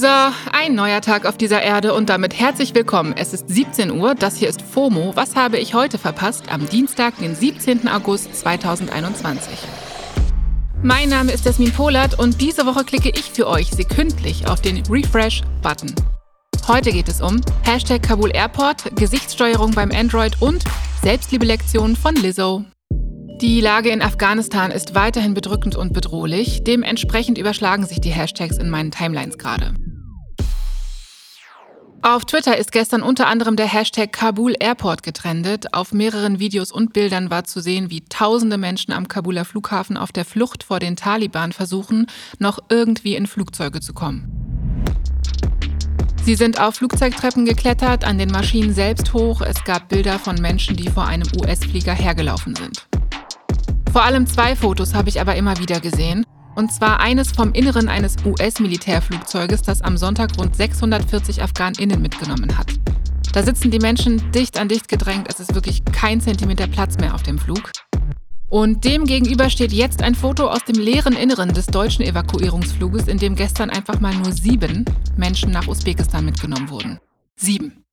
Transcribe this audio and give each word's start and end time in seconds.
So, 0.00 0.06
ein 0.52 0.76
neuer 0.76 1.00
Tag 1.00 1.26
auf 1.26 1.36
dieser 1.36 1.60
Erde 1.60 1.92
und 1.92 2.08
damit 2.08 2.38
herzlich 2.38 2.72
willkommen. 2.72 3.14
Es 3.16 3.32
ist 3.32 3.48
17 3.48 3.90
Uhr, 3.90 4.14
das 4.14 4.36
hier 4.36 4.48
ist 4.48 4.62
FOMO. 4.62 5.16
Was 5.16 5.34
habe 5.34 5.58
ich 5.58 5.74
heute 5.74 5.98
verpasst? 5.98 6.52
Am 6.52 6.68
Dienstag, 6.68 7.18
den 7.18 7.34
17. 7.34 7.88
August 7.88 8.32
2021. 8.32 9.58
Mein 10.84 11.08
Name 11.08 11.32
ist 11.32 11.44
Jasmin 11.44 11.72
Polat 11.72 12.16
und 12.16 12.40
diese 12.40 12.64
Woche 12.64 12.84
klicke 12.84 13.08
ich 13.08 13.24
für 13.24 13.48
euch 13.48 13.72
sekündlich 13.72 14.46
auf 14.46 14.60
den 14.60 14.86
Refresh-Button. 14.86 15.92
Heute 16.68 16.92
geht 16.92 17.08
es 17.08 17.20
um 17.20 17.40
Hashtag 17.64 18.04
Kabul 18.04 18.30
Airport, 18.32 18.94
Gesichtssteuerung 18.94 19.72
beim 19.72 19.90
Android 19.90 20.40
und 20.40 20.62
Selbstliebe-Lektionen 21.02 21.96
von 21.96 22.14
Lizzo. 22.14 22.64
Die 23.40 23.60
Lage 23.60 23.90
in 23.90 24.02
Afghanistan 24.02 24.72
ist 24.72 24.96
weiterhin 24.96 25.32
bedrückend 25.32 25.76
und 25.76 25.92
bedrohlich. 25.92 26.64
Dementsprechend 26.64 27.38
überschlagen 27.38 27.86
sich 27.86 28.00
die 28.00 28.10
Hashtags 28.10 28.58
in 28.58 28.68
meinen 28.68 28.90
Timelines 28.90 29.38
gerade. 29.38 29.74
Auf 32.02 32.24
Twitter 32.24 32.56
ist 32.56 32.72
gestern 32.72 33.00
unter 33.00 33.28
anderem 33.28 33.54
der 33.54 33.66
Hashtag 33.66 34.12
Kabul 34.12 34.54
Airport 34.58 35.04
getrendet. 35.04 35.72
Auf 35.72 35.92
mehreren 35.92 36.40
Videos 36.40 36.72
und 36.72 36.92
Bildern 36.92 37.30
war 37.30 37.44
zu 37.44 37.60
sehen, 37.60 37.90
wie 37.90 38.04
tausende 38.08 38.58
Menschen 38.58 38.92
am 38.92 39.06
Kabuler 39.06 39.44
Flughafen 39.44 39.96
auf 39.96 40.10
der 40.10 40.24
Flucht 40.24 40.64
vor 40.64 40.80
den 40.80 40.96
Taliban 40.96 41.52
versuchen, 41.52 42.06
noch 42.40 42.58
irgendwie 42.68 43.14
in 43.14 43.28
Flugzeuge 43.28 43.78
zu 43.78 43.94
kommen. 43.94 44.32
Sie 46.24 46.34
sind 46.34 46.60
auf 46.60 46.74
Flugzeugtreppen 46.74 47.44
geklettert, 47.44 48.04
an 48.04 48.18
den 48.18 48.30
Maschinen 48.30 48.74
selbst 48.74 49.12
hoch. 49.14 49.42
Es 49.42 49.62
gab 49.62 49.88
Bilder 49.88 50.18
von 50.18 50.36
Menschen, 50.36 50.76
die 50.76 50.88
vor 50.88 51.06
einem 51.06 51.28
US-Flieger 51.40 51.94
hergelaufen 51.94 52.56
sind. 52.56 52.87
Vor 53.92 54.02
allem 54.04 54.26
zwei 54.26 54.54
Fotos 54.54 54.94
habe 54.94 55.08
ich 55.08 55.20
aber 55.20 55.36
immer 55.36 55.58
wieder 55.58 55.80
gesehen. 55.80 56.24
Und 56.54 56.72
zwar 56.72 57.00
eines 57.00 57.30
vom 57.30 57.52
Inneren 57.52 57.88
eines 57.88 58.16
US-Militärflugzeuges, 58.24 59.62
das 59.62 59.80
am 59.80 59.96
Sonntag 59.96 60.36
rund 60.38 60.56
640 60.56 61.42
AfghanInnen 61.42 62.02
mitgenommen 62.02 62.58
hat. 62.58 62.72
Da 63.32 63.42
sitzen 63.42 63.70
die 63.70 63.78
Menschen 63.78 64.32
dicht 64.32 64.58
an 64.58 64.68
dicht 64.68 64.88
gedrängt, 64.88 65.28
es 65.28 65.38
ist 65.38 65.54
wirklich 65.54 65.84
kein 65.84 66.20
Zentimeter 66.20 66.66
Platz 66.66 66.96
mehr 66.98 67.14
auf 67.14 67.22
dem 67.22 67.38
Flug. 67.38 67.70
Und 68.48 68.84
dem 68.84 69.04
gegenüber 69.04 69.50
steht 69.50 69.72
jetzt 69.72 70.02
ein 70.02 70.14
Foto 70.14 70.48
aus 70.48 70.64
dem 70.64 70.80
leeren 70.80 71.14
Inneren 71.14 71.52
des 71.52 71.66
deutschen 71.66 72.04
Evakuierungsfluges, 72.04 73.06
in 73.06 73.18
dem 73.18 73.36
gestern 73.36 73.70
einfach 73.70 74.00
mal 74.00 74.14
nur 74.14 74.32
sieben 74.32 74.84
Menschen 75.16 75.52
nach 75.52 75.68
Usbekistan 75.68 76.24
mitgenommen 76.24 76.70
wurden. 76.70 76.98
Sieben. 77.36 77.84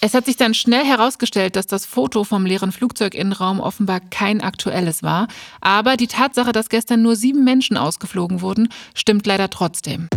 Es 0.00 0.14
hat 0.14 0.26
sich 0.26 0.36
dann 0.36 0.54
schnell 0.54 0.84
herausgestellt, 0.84 1.56
dass 1.56 1.66
das 1.66 1.84
Foto 1.84 2.22
vom 2.22 2.46
leeren 2.46 2.70
Flugzeuginnenraum 2.70 3.58
offenbar 3.58 3.98
kein 3.98 4.40
aktuelles 4.40 5.02
war. 5.02 5.26
Aber 5.60 5.96
die 5.96 6.06
Tatsache, 6.06 6.52
dass 6.52 6.68
gestern 6.68 7.02
nur 7.02 7.16
sieben 7.16 7.42
Menschen 7.42 7.76
ausgeflogen 7.76 8.40
wurden, 8.40 8.68
stimmt 8.94 9.26
leider 9.26 9.50
trotzdem. 9.50 10.08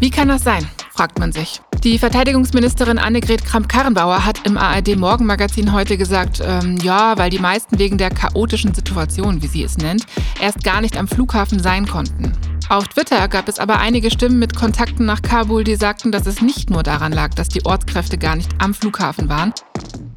Wie 0.00 0.08
kann 0.08 0.28
das 0.28 0.44
sein? 0.44 0.66
fragt 0.92 1.18
man 1.18 1.30
sich. 1.30 1.60
Die 1.84 1.98
Verteidigungsministerin 1.98 2.98
Annegret 2.98 3.44
Kramp-Karrenbauer 3.44 4.24
hat 4.24 4.46
im 4.46 4.56
ARD-Morgenmagazin 4.56 5.72
heute 5.72 5.98
gesagt, 5.98 6.40
ähm, 6.42 6.78
ja, 6.82 7.18
weil 7.18 7.28
die 7.28 7.38
meisten 7.38 7.78
wegen 7.78 7.98
der 7.98 8.08
chaotischen 8.08 8.72
Situation, 8.72 9.42
wie 9.42 9.46
sie 9.46 9.62
es 9.62 9.76
nennt, 9.76 10.06
erst 10.40 10.64
gar 10.64 10.80
nicht 10.80 10.96
am 10.96 11.06
Flughafen 11.06 11.58
sein 11.62 11.86
konnten. 11.86 12.32
Auf 12.68 12.88
Twitter 12.88 13.28
gab 13.28 13.48
es 13.48 13.60
aber 13.60 13.78
einige 13.78 14.10
Stimmen 14.10 14.40
mit 14.40 14.56
Kontakten 14.56 15.06
nach 15.06 15.22
Kabul, 15.22 15.62
die 15.62 15.76
sagten, 15.76 16.10
dass 16.10 16.26
es 16.26 16.42
nicht 16.42 16.68
nur 16.68 16.82
daran 16.82 17.12
lag, 17.12 17.32
dass 17.32 17.48
die 17.48 17.64
Ortskräfte 17.64 18.18
gar 18.18 18.34
nicht 18.34 18.50
am 18.58 18.74
Flughafen 18.74 19.28
waren, 19.28 19.54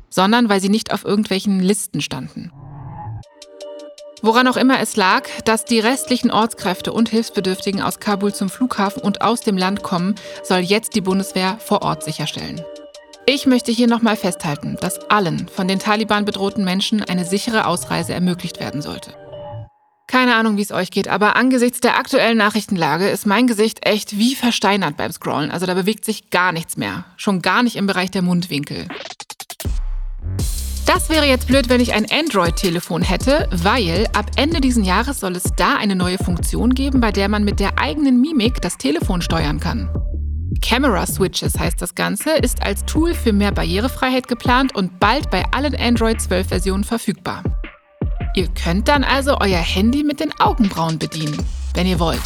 sondern 0.10 0.50
weil 0.50 0.60
sie 0.60 0.70
nicht 0.70 0.92
auf 0.92 1.06
irgendwelchen 1.06 1.60
Listen 1.60 2.02
standen. 2.02 2.52
Woran 4.24 4.48
auch 4.48 4.58
immer 4.58 4.80
es 4.80 4.96
lag, 4.96 5.30
dass 5.46 5.64
die 5.64 5.80
restlichen 5.80 6.32
Ortskräfte 6.32 6.92
und 6.92 7.10
Hilfsbedürftigen 7.10 7.84
aus 7.84 8.00
Kabul 8.00 8.34
zum 8.34 8.50
Flughafen 8.50 9.04
und 9.04 9.22
aus 9.22 9.42
dem 9.42 9.56
Land 9.56 9.84
kommen, 9.84 10.16
soll 10.44 10.60
jetzt 10.60 10.96
die 10.96 11.02
Bundeswehr 11.02 11.58
vor 11.60 11.84
Ort 11.84 12.04
sicherstellen. 12.04 12.62
Ich 13.28 13.46
möchte 13.46 13.72
hier 13.72 13.88
nochmal 13.88 14.16
festhalten, 14.16 14.76
dass 14.82 15.00
allen 15.12 15.48
von 15.48 15.68
den 15.68 15.78
Taliban 15.78 16.26
bedrohten 16.26 16.66
Menschen 16.66 17.04
eine 17.04 17.26
sichere 17.26 17.68
Ausreise 17.68 18.14
ermöglicht 18.14 18.60
werden 18.60 18.82
sollte. 18.82 19.14
Keine 20.10 20.34
Ahnung, 20.34 20.58
wie 20.58 20.64
es 20.64 20.72
euch 20.72 20.90
geht, 20.90 21.08
aber 21.08 21.36
angesichts 21.36 21.82
der 21.82 21.96
aktuellen 21.96 22.40
Nachrichtenlage 22.40 23.08
ist 23.10 23.28
mein 23.28 23.46
Gesicht 23.46 23.86
echt 23.86 24.18
wie 24.18 24.34
versteinert 24.34 24.98
beim 24.98 25.12
Scrollen. 25.12 25.52
Also 25.52 25.68
da 25.68 25.76
bewegt 25.76 26.04
sich 26.04 26.32
gar 26.32 26.52
nichts 26.52 26.78
mehr. 26.78 27.06
Schon 27.16 27.44
gar 27.44 27.62
nicht 27.62 27.76
im 27.76 27.86
Bereich 27.86 28.10
der 28.10 28.24
Mundwinkel. 28.24 28.88
Das 30.88 31.12
wäre 31.12 31.28
jetzt 31.28 31.46
blöd, 31.46 31.70
wenn 31.70 31.80
ich 31.80 31.94
ein 31.94 32.08
Android-Telefon 32.10 33.04
hätte, 33.04 33.48
weil 33.52 34.08
ab 34.14 34.32
Ende 34.36 34.62
diesen 34.62 34.84
Jahres 34.84 35.20
soll 35.20 35.36
es 35.36 35.44
da 35.56 35.76
eine 35.76 35.96
neue 35.96 36.18
Funktion 36.18 36.74
geben, 36.74 37.02
bei 37.02 37.12
der 37.12 37.30
man 37.30 37.44
mit 37.44 37.60
der 37.60 37.78
eigenen 37.78 38.20
Mimik 38.20 38.64
das 38.64 38.80
Telefon 38.80 39.22
steuern 39.22 39.60
kann. 39.60 39.92
Camera 40.60 41.06
Switches 41.06 41.54
heißt 41.60 41.80
das 41.84 41.94
Ganze, 41.94 42.32
ist 42.32 42.64
als 42.64 42.84
Tool 42.86 43.14
für 43.14 43.32
mehr 43.32 43.52
Barrierefreiheit 43.52 44.28
geplant 44.28 44.74
und 44.74 45.00
bald 45.00 45.30
bei 45.30 45.46
allen 45.52 45.76
Android 45.76 46.20
12 46.20 46.48
Versionen 46.48 46.84
verfügbar. 46.84 47.44
Ihr 48.40 48.48
könnt 48.48 48.88
dann 48.88 49.04
also 49.04 49.38
euer 49.42 49.60
Handy 49.60 50.02
mit 50.02 50.22
den 50.22 50.32
Augenbrauen 50.40 50.98
bedienen, 50.98 51.38
wenn 51.74 51.86
ihr 51.86 52.00
wollt. 52.00 52.22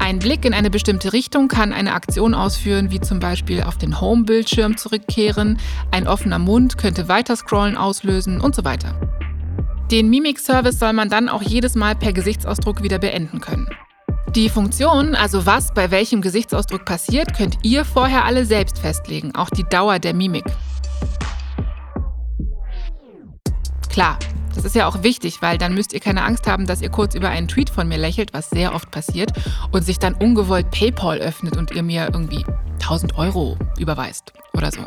Ein 0.00 0.18
Blick 0.18 0.44
in 0.44 0.52
eine 0.52 0.68
bestimmte 0.68 1.12
Richtung 1.12 1.46
kann 1.46 1.72
eine 1.72 1.92
Aktion 1.92 2.34
ausführen, 2.34 2.90
wie 2.90 3.00
zum 3.00 3.20
Beispiel 3.20 3.62
auf 3.62 3.78
den 3.78 4.00
Home-Bildschirm 4.00 4.76
zurückkehren, 4.76 5.60
ein 5.92 6.08
offener 6.08 6.40
Mund 6.40 6.76
könnte 6.76 7.08
Weiterscrollen 7.08 7.76
auslösen 7.76 8.40
und 8.40 8.56
so 8.56 8.64
weiter. 8.64 8.98
Den 9.92 10.10
Mimik-Service 10.10 10.80
soll 10.80 10.92
man 10.92 11.08
dann 11.08 11.28
auch 11.28 11.42
jedes 11.42 11.76
Mal 11.76 11.94
per 11.94 12.12
Gesichtsausdruck 12.12 12.82
wieder 12.82 12.98
beenden 12.98 13.40
können. 13.40 13.68
Die 14.34 14.48
Funktion, 14.48 15.14
also 15.14 15.46
was 15.46 15.72
bei 15.72 15.92
welchem 15.92 16.20
Gesichtsausdruck 16.20 16.84
passiert, 16.84 17.32
könnt 17.32 17.58
ihr 17.62 17.84
vorher 17.84 18.24
alle 18.24 18.44
selbst 18.44 18.80
festlegen, 18.80 19.36
auch 19.36 19.50
die 19.50 19.62
Dauer 19.62 20.00
der 20.00 20.14
Mimik. 20.14 20.46
Klar, 23.96 24.18
das 24.54 24.66
ist 24.66 24.74
ja 24.74 24.86
auch 24.86 25.02
wichtig, 25.02 25.40
weil 25.40 25.56
dann 25.56 25.72
müsst 25.72 25.94
ihr 25.94 26.00
keine 26.00 26.22
Angst 26.22 26.46
haben, 26.46 26.66
dass 26.66 26.82
ihr 26.82 26.90
kurz 26.90 27.14
über 27.14 27.30
einen 27.30 27.48
Tweet 27.48 27.70
von 27.70 27.88
mir 27.88 27.96
lächelt, 27.96 28.34
was 28.34 28.50
sehr 28.50 28.74
oft 28.74 28.90
passiert, 28.90 29.32
und 29.72 29.86
sich 29.86 29.98
dann 29.98 30.12
ungewollt 30.12 30.70
PayPal 30.70 31.16
öffnet 31.16 31.56
und 31.56 31.70
ihr 31.70 31.82
mir 31.82 32.10
irgendwie 32.12 32.44
1000 32.74 33.16
Euro 33.16 33.56
überweist 33.78 34.34
oder 34.52 34.70
so. 34.70 34.82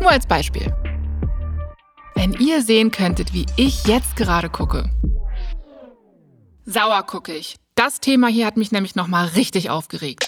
Nur 0.00 0.10
als 0.10 0.26
Beispiel. 0.26 0.74
Wenn 2.16 2.32
ihr 2.32 2.60
sehen 2.60 2.90
könntet, 2.90 3.32
wie 3.32 3.46
ich 3.54 3.86
jetzt 3.86 4.16
gerade 4.16 4.50
gucke. 4.50 4.90
Sauer 6.64 7.04
gucke 7.04 7.32
ich. 7.34 7.58
Das 7.76 8.00
Thema 8.00 8.26
hier 8.26 8.44
hat 8.44 8.56
mich 8.56 8.72
nämlich 8.72 8.96
nochmal 8.96 9.28
richtig 9.36 9.70
aufgeregt. 9.70 10.27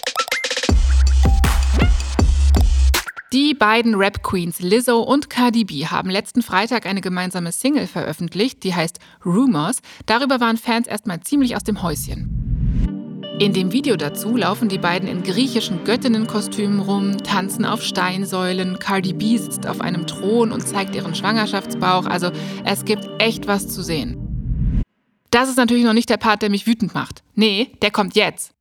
Die 3.33 3.53
beiden 3.53 3.95
Rap-Queens 3.95 4.59
Lizzo 4.59 4.99
und 4.99 5.29
Cardi 5.29 5.63
B 5.63 5.85
haben 5.85 6.09
letzten 6.09 6.41
Freitag 6.41 6.85
eine 6.85 6.99
gemeinsame 6.99 7.53
Single 7.53 7.87
veröffentlicht, 7.87 8.61
die 8.65 8.75
heißt 8.75 8.99
Rumors. 9.25 9.77
Darüber 10.05 10.41
waren 10.41 10.57
Fans 10.57 10.85
erstmal 10.85 11.21
ziemlich 11.21 11.55
aus 11.55 11.63
dem 11.63 11.81
Häuschen. 11.81 13.21
In 13.39 13.53
dem 13.53 13.71
Video 13.71 13.95
dazu 13.95 14.35
laufen 14.35 14.67
die 14.67 14.77
beiden 14.77 15.07
in 15.07 15.23
griechischen 15.23 15.85
Göttinnenkostümen 15.85 16.81
rum, 16.81 17.19
tanzen 17.19 17.63
auf 17.63 17.81
Steinsäulen, 17.83 18.79
Cardi 18.79 19.13
B 19.13 19.37
sitzt 19.37 19.65
auf 19.65 19.79
einem 19.79 20.07
Thron 20.07 20.51
und 20.51 20.67
zeigt 20.67 20.93
ihren 20.93 21.15
Schwangerschaftsbauch, 21.15 22.07
also 22.07 22.31
es 22.65 22.83
gibt 22.83 23.07
echt 23.19 23.47
was 23.47 23.69
zu 23.69 23.81
sehen. 23.81 24.83
Das 25.29 25.47
ist 25.47 25.55
natürlich 25.55 25.85
noch 25.85 25.93
nicht 25.93 26.09
der 26.09 26.17
Part, 26.17 26.41
der 26.41 26.49
mich 26.49 26.67
wütend 26.67 26.93
macht. 26.93 27.23
Nee, 27.35 27.71
der 27.81 27.91
kommt 27.91 28.17
jetzt. 28.17 28.51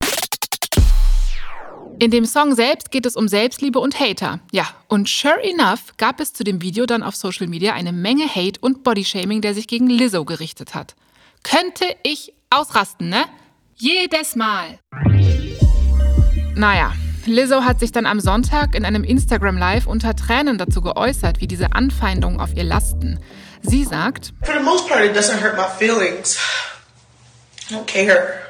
In 2.00 2.10
dem 2.10 2.24
Song 2.24 2.54
selbst 2.54 2.90
geht 2.90 3.04
es 3.04 3.14
um 3.14 3.28
Selbstliebe 3.28 3.78
und 3.78 4.00
Hater. 4.00 4.40
Ja, 4.52 4.66
und 4.88 5.06
sure 5.06 5.38
enough 5.42 5.98
gab 5.98 6.18
es 6.18 6.32
zu 6.32 6.44
dem 6.44 6.62
Video 6.62 6.86
dann 6.86 7.02
auf 7.02 7.14
Social 7.14 7.46
Media 7.46 7.74
eine 7.74 7.92
Menge 7.92 8.26
Hate 8.26 8.58
und 8.58 8.82
Bodyshaming, 8.84 9.42
der 9.42 9.52
sich 9.52 9.68
gegen 9.68 9.86
Lizzo 9.86 10.24
gerichtet 10.24 10.74
hat. 10.74 10.94
Könnte 11.42 11.84
ich 12.02 12.32
ausrasten, 12.48 13.10
ne? 13.10 13.26
Jedes 13.76 14.34
Mal. 14.34 14.78
Naja, 16.54 16.94
Lizzo 17.26 17.64
hat 17.64 17.80
sich 17.80 17.92
dann 17.92 18.06
am 18.06 18.20
Sonntag 18.20 18.74
in 18.74 18.86
einem 18.86 19.04
Instagram 19.04 19.58
Live 19.58 19.86
unter 19.86 20.16
Tränen 20.16 20.56
dazu 20.56 20.80
geäußert, 20.80 21.42
wie 21.42 21.48
diese 21.48 21.74
Anfeindungen 21.74 22.40
auf 22.40 22.56
ihr 22.56 22.64
lasten. 22.64 23.20
Sie 23.60 23.84
sagt: 23.84 24.32
For 24.42 24.54
the 24.54 24.64
most 24.64 24.88
part 24.88 25.04
it 25.04 25.14
doesn't 25.14 25.42
hurt 25.42 25.58
my 25.58 25.68
feelings. 25.78 26.38
I 27.68 27.74
don't 27.74 27.84
care. 27.86 28.40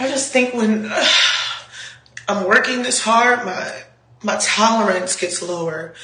I 0.00 0.08
just 0.08 0.32
think 0.32 0.54
when 0.54 0.90
I'm 2.28 2.44
working 2.44 2.82
this 2.82 3.06
hard, 3.06 3.44
my 3.44 3.64
my 4.22 4.36
tolerance 4.36 5.16
gets 5.16 5.40
lower. 5.40 5.94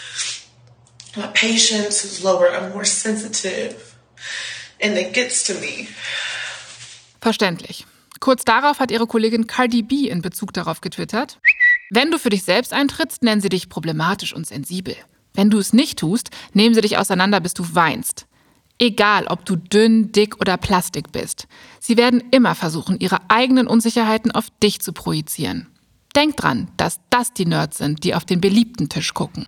My 1.16 1.28
patience 1.28 2.04
is 2.04 2.22
lower. 2.24 2.48
I'm 2.50 2.72
more 2.72 2.84
sensitive. 2.84 3.94
And 4.80 4.96
it 4.96 5.12
gets 5.12 5.44
to 5.44 5.54
me. 5.54 5.88
Verständlich. 7.20 7.86
Kurz 8.20 8.44
darauf 8.44 8.80
hat 8.80 8.90
ihre 8.90 9.06
Kollegin 9.06 9.46
Cardi 9.46 9.82
B 9.82 10.08
in 10.08 10.22
Bezug 10.22 10.52
darauf 10.52 10.80
getwittert: 10.80 11.38
Wenn 11.90 12.10
du 12.10 12.18
für 12.18 12.30
dich 12.30 12.44
selbst 12.44 12.72
eintrittst, 12.72 13.22
nennen 13.22 13.40
sie 13.40 13.48
dich 13.48 13.68
problematisch 13.68 14.34
und 14.34 14.46
sensibel. 14.46 14.96
Wenn 15.34 15.50
du 15.50 15.58
es 15.58 15.72
nicht 15.72 15.98
tust, 15.98 16.30
nehmen 16.52 16.74
sie 16.74 16.80
dich 16.80 16.96
auseinander, 16.96 17.40
bis 17.40 17.54
du 17.54 17.74
weinst. 17.74 18.26
Egal, 18.78 19.26
ob 19.28 19.44
du 19.44 19.56
dünn, 19.56 20.10
dick 20.10 20.40
oder 20.40 20.56
plastik 20.56 21.12
bist. 21.12 21.46
Sie 21.80 21.96
werden 21.96 22.22
immer 22.30 22.54
versuchen, 22.54 22.98
ihre 22.98 23.18
eigenen 23.28 23.66
Unsicherheiten 23.66 24.32
auf 24.32 24.46
dich 24.62 24.80
zu 24.80 24.92
projizieren. 24.92 25.73
Denk 26.16 26.36
dran, 26.36 26.68
dass 26.76 27.00
das 27.10 27.32
die 27.32 27.46
Nerds 27.46 27.78
sind, 27.78 28.04
die 28.04 28.14
auf 28.14 28.24
den 28.24 28.40
beliebten 28.40 28.88
Tisch 28.88 29.14
gucken. 29.14 29.46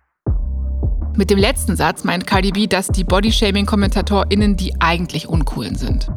Mit 1.15 1.29
dem 1.29 1.39
letzten 1.39 1.75
Satz 1.75 2.03
meint 2.03 2.27
Cardi 2.27 2.51
B, 2.51 2.67
dass 2.67 2.89
die 2.89 3.03
Bodyshaming-KommentatorInnen 3.03 4.55
die 4.55 4.79
eigentlich 4.79 5.27
Uncoolen 5.27 5.75
sind. 5.75 6.09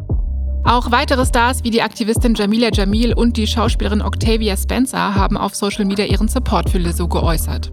Auch 0.64 0.90
weitere 0.90 1.24
Stars 1.24 1.64
wie 1.64 1.70
die 1.70 1.80
Aktivistin 1.80 2.34
Jamila 2.34 2.68
Jamil 2.70 3.14
und 3.14 3.36
die 3.36 3.46
Schauspielerin 3.46 4.02
Octavia 4.02 4.56
Spencer 4.56 5.14
haben 5.14 5.38
auf 5.38 5.54
Social 5.54 5.86
Media 5.86 6.04
ihren 6.04 6.28
Support 6.28 6.68
für 6.68 6.78
Lizzo 6.78 7.08
geäußert. 7.08 7.72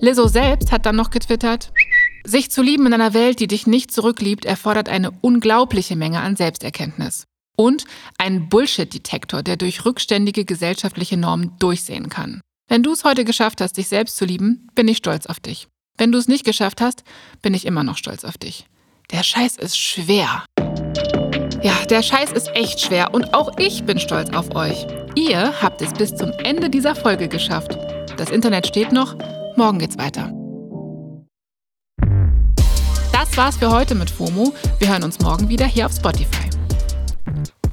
Lizzo 0.00 0.28
selbst 0.28 0.72
hat 0.72 0.84
dann 0.84 0.96
noch 0.96 1.10
getwittert, 1.10 1.72
sich 2.24 2.50
zu 2.50 2.62
lieben 2.62 2.86
in 2.86 2.92
einer 2.92 3.14
Welt, 3.14 3.40
die 3.40 3.46
dich 3.46 3.66
nicht 3.66 3.90
zurückliebt, 3.90 4.44
erfordert 4.44 4.88
eine 4.88 5.10
unglaubliche 5.22 5.96
Menge 5.96 6.20
an 6.20 6.36
Selbsterkenntnis. 6.36 7.24
Und 7.62 7.84
einen 8.18 8.48
Bullshit-Detektor, 8.48 9.44
der 9.44 9.56
durch 9.56 9.84
rückständige 9.84 10.44
gesellschaftliche 10.44 11.16
Normen 11.16 11.52
durchsehen 11.60 12.08
kann. 12.08 12.40
Wenn 12.68 12.82
du 12.82 12.92
es 12.92 13.04
heute 13.04 13.24
geschafft 13.24 13.60
hast, 13.60 13.76
dich 13.76 13.86
selbst 13.86 14.16
zu 14.16 14.24
lieben, 14.24 14.66
bin 14.74 14.88
ich 14.88 14.96
stolz 14.96 15.26
auf 15.26 15.38
dich. 15.38 15.68
Wenn 15.96 16.10
du 16.10 16.18
es 16.18 16.26
nicht 16.26 16.44
geschafft 16.44 16.80
hast, 16.80 17.04
bin 17.40 17.54
ich 17.54 17.64
immer 17.64 17.84
noch 17.84 17.98
stolz 17.98 18.24
auf 18.24 18.36
dich. 18.36 18.66
Der 19.12 19.22
Scheiß 19.22 19.58
ist 19.58 19.78
schwer. 19.78 20.44
Ja, 21.62 21.86
der 21.88 22.02
Scheiß 22.02 22.32
ist 22.32 22.48
echt 22.56 22.80
schwer 22.80 23.14
und 23.14 23.32
auch 23.32 23.56
ich 23.58 23.84
bin 23.84 24.00
stolz 24.00 24.30
auf 24.30 24.56
euch. 24.56 24.84
Ihr 25.14 25.62
habt 25.62 25.82
es 25.82 25.92
bis 25.92 26.16
zum 26.16 26.32
Ende 26.42 26.68
dieser 26.68 26.96
Folge 26.96 27.28
geschafft. 27.28 27.78
Das 28.16 28.30
Internet 28.30 28.66
steht 28.66 28.90
noch, 28.90 29.16
morgen 29.56 29.78
geht's 29.78 29.98
weiter. 29.98 30.32
Das 33.12 33.36
war's 33.36 33.56
für 33.58 33.70
heute 33.70 33.94
mit 33.94 34.10
FOMO. 34.10 34.52
Wir 34.80 34.88
hören 34.88 35.04
uns 35.04 35.20
morgen 35.20 35.48
wieder 35.48 35.66
hier 35.66 35.86
auf 35.86 35.92
Spotify. 35.92 36.50